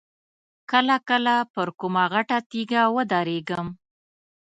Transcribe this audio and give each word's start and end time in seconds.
کله 0.71 0.95
کله 1.09 1.35
پر 1.53 1.67
کومه 1.79 2.03
غټه 2.13 2.37
تیږه 2.49 2.81
ودرېږم. 2.95 3.67